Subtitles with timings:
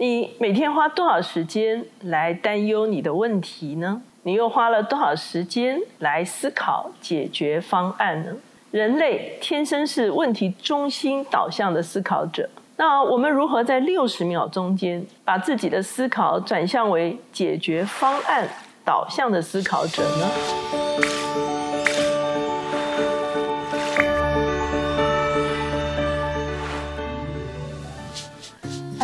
[0.00, 4.00] 你每天花多少时间来担忧你的问题呢？
[4.22, 8.30] 你又花了多少时间来思考解决方案呢？
[8.70, 12.48] 人类天生是问题中心导向的思考者。
[12.76, 18.48] 那我们如何在六十秒中间把自己的思考转向为解决方案
[18.84, 21.17] 导向的思考者呢？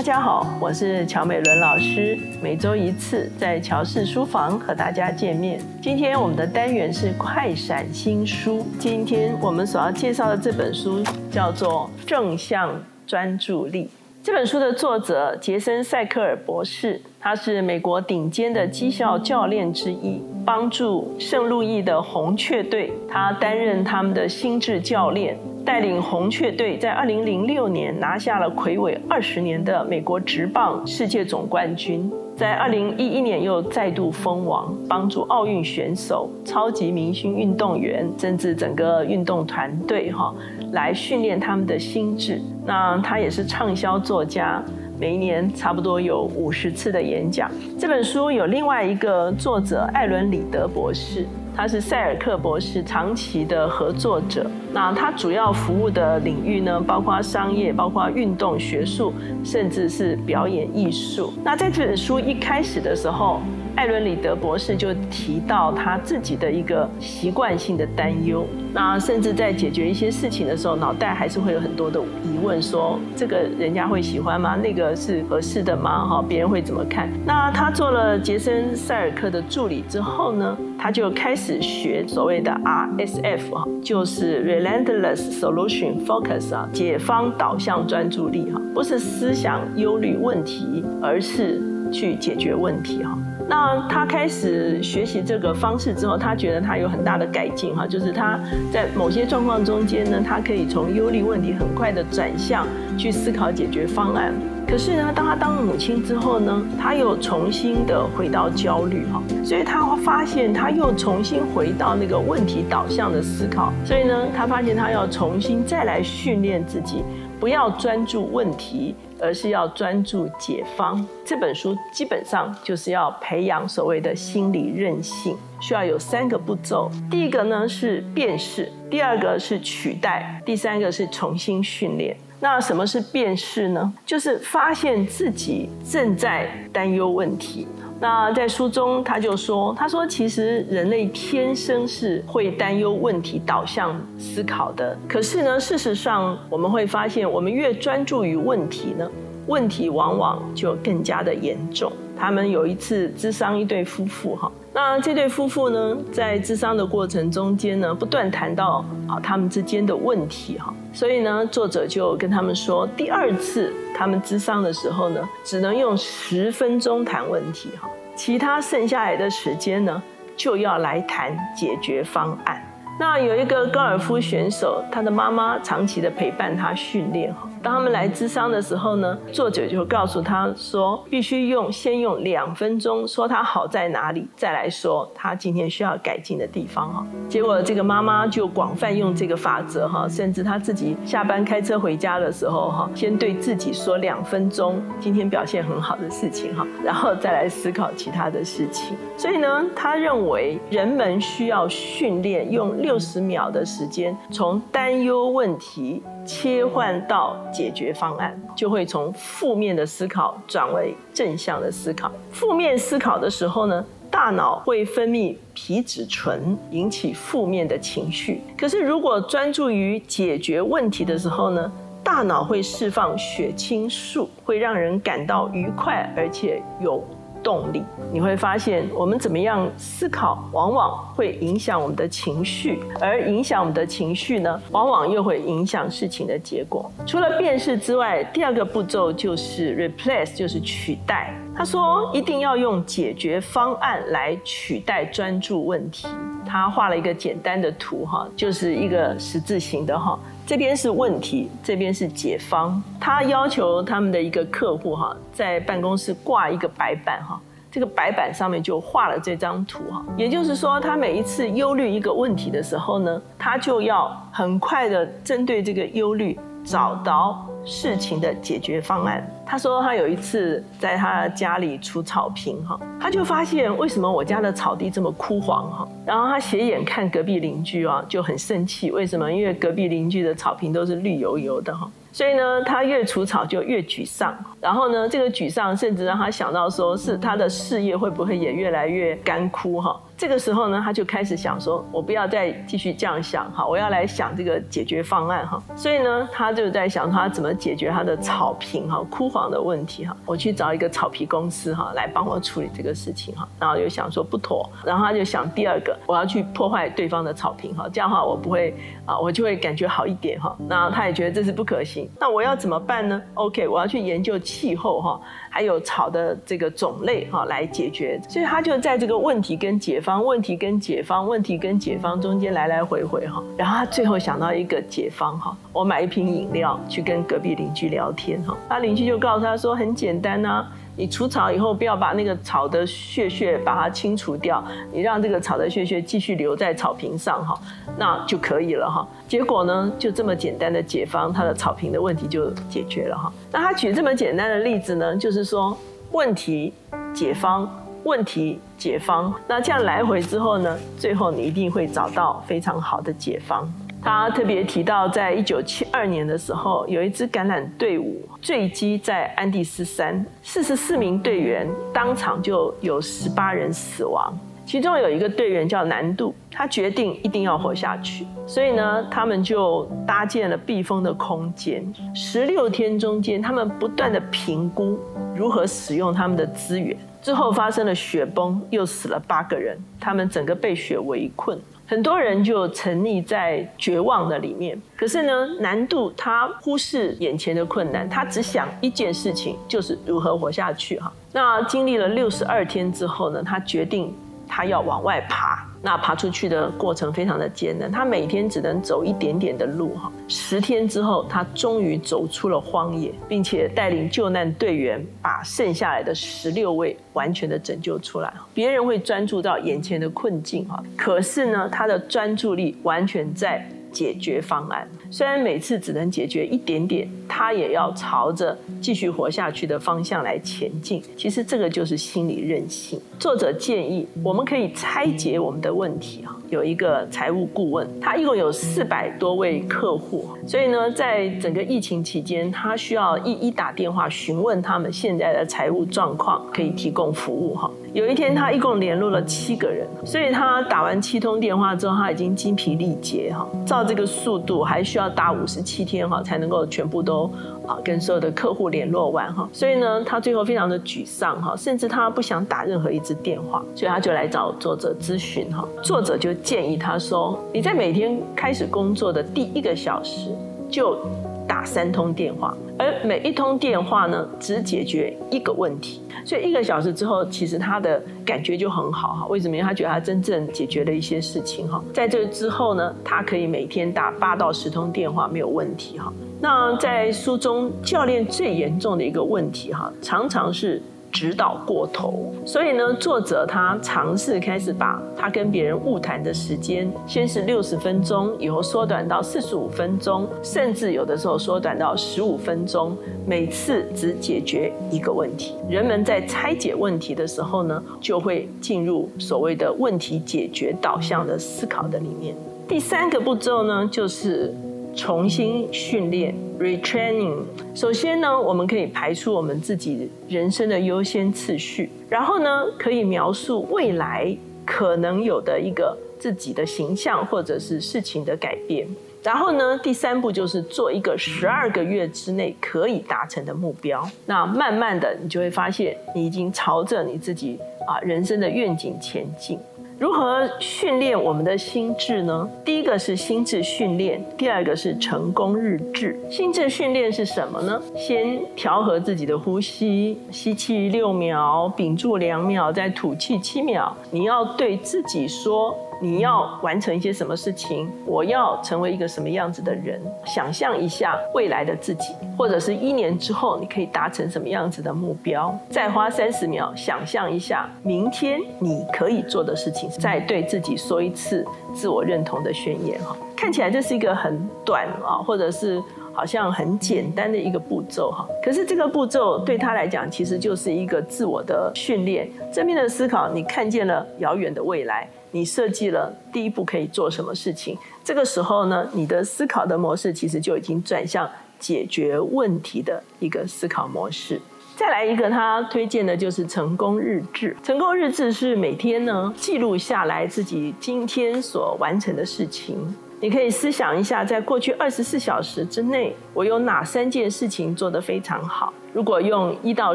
[0.04, 5.58] 大家好，我是乔美伦老师，每周一次在乔氏书房和大家见面。
[5.80, 12.70] 今天我们的单元是快闪新书，今天我们所要介绍的这本书叫做《正向》。
[13.06, 13.88] 专注力
[14.22, 32.10] 这本书的作者杰森·塞克尔博士，他是美国顶尖的绩效教练之一，帮助圣路易的红雀队，他担任他们的心智教练，带领红雀队在二零零六年拿下了魁伟二十年的美国职棒世界总冠军。
[32.36, 40.34] 在二零一一年又再度封王，帮助奥运选手、超级明星运动员，甚至整个运动团队哈，
[40.72, 42.42] 来训练他们的心智。
[42.66, 44.62] 那他也是畅销作家，
[44.98, 47.50] 每一年差不多有五十次的演讲。
[47.78, 51.24] 这本书有另外一个作者艾伦·里德博士。
[51.56, 59.12] 他是塞尔克博士长期的合作者，那他主要服务的领域呢，包括商业、包括运动、学术，
[59.44, 61.32] 甚至是表演艺术。
[61.44, 63.40] 那在这本书一开始的时候。
[63.76, 74.54] 艾伦·里德博士就提到他自己的一个习惯性的担忧，那甚至在解决一些事情的时候，脑袋还是会有很多的疑问：说这个人家会喜欢吗？
[74.54, 76.06] 那个是合适的吗？
[76.06, 77.08] 哈，别人会怎么看？
[77.26, 91.58] 那他做了杰森·塞尔克的助理之后呢，他就开始学所谓的 RSF 哈，就是 Relentless Solution Focus 啊，解方导向专注力哈，不是思想忧虑问题，而是
[91.90, 93.16] 去解决问题哈。
[93.48, 98.38] 那他开始学习这个方式之后，他觉得他有很大的改进哈，就是他
[98.70, 102.66] 在某些状况中间呢，他可以从忧虑问题很快的转向
[102.98, 104.34] 去思考解决方案。
[104.66, 117.04] 可是呢，当他当了母亲之后呢，他又重新的回到焦虑哈，所以他发现他又重新回到那个问题导向的思考，所以呢，他发现他要重新再来训练自己。
[117.40, 121.06] 不要专注问题，而是要专注解方。
[121.26, 126.90] 这本书基本上就是要培养所谓的心理韧性，需要有三个步骤。
[127.10, 132.16] 第一个呢是辨识，第二个是取代，第三个是重新训练。
[132.44, 133.90] 那什么是辨识呢？
[134.04, 137.66] 就是发现自己正在担忧问题。
[137.98, 144.94] 那在书中，他就说：“他说，其实人类天生是会担忧问题导向思考的。
[145.08, 149.10] 可是呢，事实上我们会发现，我们越专注于问题呢，
[149.46, 151.90] 问题往往就更加的严重。
[152.14, 170.02] 他们有一次智商一对夫妇哈，那这对夫妇呢，在智商的过程中间呢，不断谈到啊他们之间的问题哈，所以呢，作者就跟他们说，第二次。”他们咨商的时候呢，只能用十分钟谈问题哈，其他剩下来的时间呢，
[170.36, 172.60] 就要来谈解决方案。
[172.98, 177.48] 那有一个高尔夫选手，他的妈妈长期的陪伴他训练哈。
[177.64, 187.06] 当他们来咨商的时候呢，作者就告诉他说，必须用先用两分钟说他好在哪里，再来说他今天需要改进的地方哈。
[187.26, 198.94] 结果这个妈妈就广泛用这个法则哈，甚至他自己下班开车回家的时候哈，先对自己说两分钟今天表现很好的事情哈，然后再来思考其他的事情。
[199.16, 206.02] 所以呢，他认为人们需要训练用六十秒的时间从担忧问题。
[206.24, 212.10] 切换到解决方案，就会从负面的思考转为正向的思考。
[212.32, 218.40] 负面思考的时候呢，大脑会分泌皮质醇，引起负面的情绪。
[218.56, 221.70] 可是如果专注于解决问题的时候呢，
[222.02, 227.02] 大脑会释放血清素，会让人感到愉快，而且有。
[227.44, 236.90] 动力，你会发现我们怎么样思考，往往会影响我们的情绪，而影响我们的情绪呢，往往又会影响事情的结果。
[237.06, 241.32] 除了辨识之外，第二个步骤就是 replace，就是取代。
[241.56, 246.08] 他说一定要用解决方案来取代专注问题。
[246.44, 250.18] 他画了一个简单的图哈，就是一个十字形的哈。
[250.46, 252.82] 这边是问题，这边是解方。
[253.00, 257.40] 他要求他们的一个客户哈，在办公室挂一个白板哈，
[257.72, 260.04] 这个白板上面就画了这张图哈。
[260.18, 269.24] 也就是说，他每一次忧虑一个问题的时候呢，他就要很快的针对这个忧虑找到事情的解决方案。
[269.46, 279.30] 他说他有一次在他家里除草坪哈，他就发现为什么我家的草地这么枯黄哈，然后他斜眼看隔壁邻居啊，就很生气，为什么？
[279.30, 281.88] 因为隔壁邻居的草坪都是绿油油的哈。
[282.14, 290.00] 所以呢，他越除草就越沮丧，然后呢，这个沮丧甚至让他想到说，是他的事业会不会也越来越干枯哈？
[290.16, 295.60] 这个时候呢，他就开始想说，我不要再继续这样想哈，我要来想这个解决方案哈。
[295.74, 300.16] 所以呢，他就在想他怎么解决他的草坪哈枯黄的问题哈。
[300.24, 303.48] 我去找一个草皮公司哈来帮我处理这个事情哈。
[303.58, 308.72] 然后又想说不妥，然后他就想第二个，我要去破坏对方的草坪哈，这样的话我不会
[309.04, 310.56] 啊，我就会感觉好一点哈。
[310.68, 312.03] 那他也觉得这是不可行。
[312.20, 315.20] 那我要怎么办呢？OK，我要去研究气候哈，
[315.50, 318.20] 还有草的这个种类哈来解决。
[318.28, 323.42] 所以他就在这个问题跟解方、问题跟解方、问题跟解方中间来来回回哈。
[323.56, 328.56] 然后他最后想到一个解方哈，我买一瓶饮料去跟隔壁邻居聊天哈。
[328.68, 330.66] 他邻居就告诉他说很简单呐。
[330.96, 337.58] 你除草以后，不要把那个草的血血把它清除掉，你让这个草的血血继续留在草坪上哈，
[337.98, 339.06] 那就可以了哈。
[339.26, 343.32] 结果呢，就这么简单的解方，它的草坪的问题就解决了哈。
[343.50, 345.76] 那他举这么简单的例子呢，就是说
[346.12, 346.72] 问题
[347.12, 347.68] 解方，
[348.04, 353.68] 问题解方，那这样来回之后呢，最后你一定会找到非常好的解方。
[354.04, 371.82] 他特别提到，在一九七二年的时候，有一支橄榄队伍坠机在安第斯山，四十四名队员当场就有十八人死亡，其中有一个队员叫南渡，他决定一定要活下去，所以呢，他们就搭建了避风的空间，
[372.14, 374.98] 十六天中间，他们不断的评估
[375.34, 381.58] 如何使用他们的资源，之后发生了雪崩，又死了八个人，他们整个被雪围困。
[381.86, 391.12] 很多人就沉溺在绝望的里面，可是呢，难度他忽视眼前的困难，他只想一件事情，就是如何活下去哈。
[391.32, 394.14] 那经历了六十二天之后呢，他决定
[394.46, 395.66] 他要往外爬。
[395.82, 400.10] 那爬出去的过程非常的艰难，他每天只能走一点点的路哈。
[400.28, 408.32] 十天之后，他终于走出了荒野，并且带领救难队员把剩下来的十六位完全的拯救出来。
[408.54, 413.66] 别人会专注到眼前的困境哈，可是呢，他的专注力完全在。
[413.94, 421.00] 解决方案虽然每次只能解决一点点，他也要朝着继续活下去的方向来前进。
[421.16, 423.00] 其实这个就是心理韧性。
[423.18, 426.36] 作者建议我们可以拆解我们的问题啊。
[426.50, 437.68] 有一个财务顾问，他一共有四百多位客户，所以呢，在整个疫情期间，他需要一一打电话询问他们现在的财务状况，可以提供服务哈。
[437.92, 443.48] 有一天，他一共联络了七个人，所以他打完七通电话之后，他已经精疲力竭哈。
[443.66, 447.24] 照这个速度，还需要打五十七天哈，才能够全部都
[447.66, 449.48] 啊跟所有的客户联络完哈。
[449.52, 455.66] 所以呢，他最后非常的沮丧哈，甚至他不想打任何一支电话，所以他就来找作者咨询哈。
[455.82, 460.30] 作者就建议他说：“你在每天开始工作的第一个小时
[460.70, 460.98] 就。”
[461.46, 469.26] 打三通电话，而每一通电话呢，只解决一个问题，所以一个小时之后，其实他的感觉就很好哈。
[469.26, 469.54] 为什么？
[469.54, 471.84] 因为他觉得他真正解决了一些事情哈。
[471.92, 476.10] 在这之后呢，他可以每天打八到十通电话没有问题哈。
[476.40, 480.80] 那在书中，教练最严重的一个问题哈，常常是。
[481.14, 495.54] 指导过头，所以呢，作者他尝试开始把他跟别人误谈的时间，先是六十分钟，以后缩短到四十五分钟，甚至有的时候缩短到十五分钟，每次只解决一个问题。
[495.70, 502.34] 人们在拆解问题的时候呢，就会进入所谓的问题解决导向的思考的里面。
[502.66, 504.52] 第三个步骤呢，就是。
[504.94, 507.42] 重新训练 （retraining）。
[507.74, 518.86] 首先呢，我们可以排出我们自己人生的优先次序，然后呢，可以描述未来可能有的一个自己的形象或者是事情的改变。
[519.22, 524.06] 然后呢，第三步就是做一个十二个月之内可以达成的目标。
[524.26, 529.58] 那慢慢的，你就会发现你已经朝着你自己啊人生的愿景前进。
[529.96, 532.48] 如何训练我们的心智呢？
[532.64, 536.18] 第一个是心智训练，第二个是成功日志。
[536.28, 537.80] 心智训练是什么呢？
[537.96, 543.96] 先调和自己的呼吸，吸气六秒，屏住两秒，再吐气七秒。
[544.10, 545.74] 你要对自己说。
[546.02, 547.88] 你要完成一些什么事情？
[548.04, 549.98] 我要成为一个什么样子的人？
[550.26, 555.56] 想象一下未来的自己，或者是一年之后你可以达成什么样子的目标？
[555.70, 562.98] 再花三十秒想象一下明天你可以做的事情，再对自己说一次自我认同的宣言。
[563.02, 568.26] 哈，看起来这是一个很短啊，或者是好像很简单的一个步骤哈。
[568.42, 572.30] 可是这个步骤对他来讲，其实就是一个自我的训练。
[572.52, 577.76] 正面的思考，你看见了遥远的未来，你设计了第一步可以做什么事情。
[578.02, 581.28] 这个时候呢，你的思考的模式其实就已经转向
[581.58, 584.40] 解决问题的一个思考模式。
[584.76, 587.56] 再来一个，他推荐的就是成功日志。
[587.62, 592.76] 成功日志是每天呢记录下来自己今天所完成的事情。
[593.20, 598.74] 你可以思想一下，在过去二十四小时之内，我有哪三件事情做得非常好？
[598.92, 599.94] 如果用一到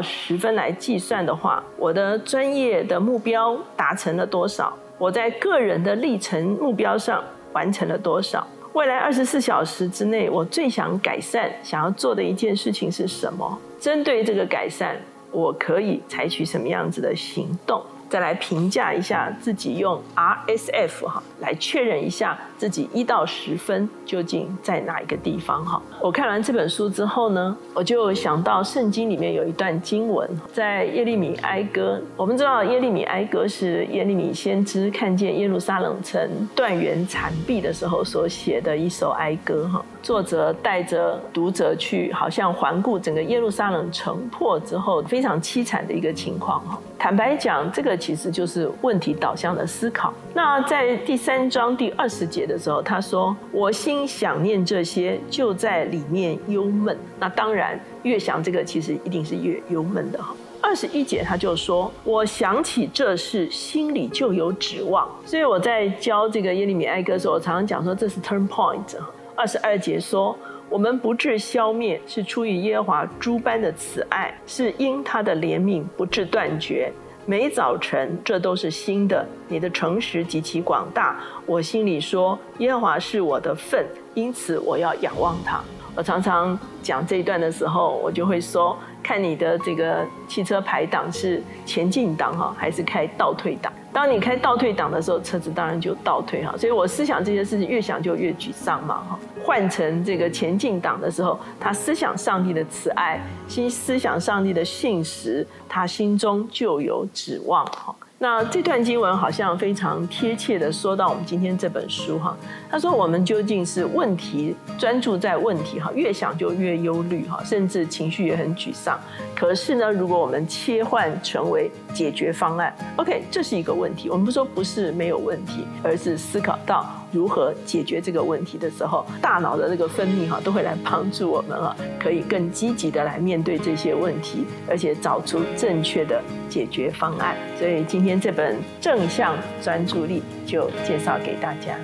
[0.00, 4.74] 十分来计算的话，我的专业的目标达成了多少？
[4.98, 7.22] 我在个人的历程目标上
[7.52, 8.46] 完成了多少？
[8.72, 13.58] 未来二十四小时之内，我最想改善、想要做的一件事情是什么？
[13.80, 14.94] 针对这个改善，
[15.32, 17.82] 我可以采取什么样子的行动？
[18.10, 25.80] 再来评价一下自己，用 RSF 哈来确认一下自己一到十分究竟在哪一个地方哈。
[26.00, 32.02] 我看完这本书之后呢，我就想到圣经里面有一段经文，在耶利米哀歌。
[32.16, 39.84] 我们知道耶利米哀歌是耶利米先知看见耶路撒冷城断垣残壁的时候所写的一首哀歌哈。
[40.02, 46.78] 作者带着读者去，好像环顾整个耶路撒冷城破之后非常凄惨的一个情况哈。
[46.98, 50.12] 坦白讲，这个其实就是问题导向的思考。
[50.34, 60.34] 那在第三章第二十节的时候，他说：“我心想念这些，就在里面忧闷。”那当然，越想这个，其实一定是越忧闷的哈。
[60.62, 68.96] 二十一节他就说：“我想起这事，心里就有指望。”所以我在教这个耶利米哀歌的时候，我常常讲说这是 turn point。
[69.40, 76.92] 二十二节说：“我们不致消灭，是出于耶和华诸般的慈爱，是因他的怜悯不致断绝。
[77.24, 79.26] 每早晨，这都是新的。
[79.48, 85.58] 你的诚实极其广大，我心里说：耶和华是我的份，因此我要仰望他。”
[85.96, 96.56] 我常常讲这一段的时候，我就会说：“看你的这个汽车排档是前进档哈，还是开倒退档？”当你开倒退档的时候，车子当然就倒退哈。
[96.56, 99.18] 所以我思想这些事情，越想就越沮丧嘛哈。
[99.42, 107.94] 换成这个前进档的时候，他思想上帝的慈爱，心思想上帝的信实，他心中就有指望哈。
[108.22, 112.36] 那这段经文好像非常贴切的说到我们今天这本书哈。
[112.68, 119.00] 他说我们究竟是问题专注在问题哈，越想就越忧虑哈，甚至情绪也很沮丧。
[119.34, 124.10] 可是呢，如果我们切换成为解决方案，OK，这是一个问题。
[124.10, 137.36] 我们不说不是没有问题，而是思考到如何解决这个问题的时候，大脑的这个分泌哈，都会来帮助我们啊，可以更积极的来面对这些问题，而且找出正确的解决方案。
[137.58, 141.78] 所以今天这本正向专注力就介绍给大家。